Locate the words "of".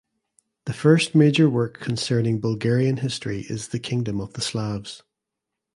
4.19-4.33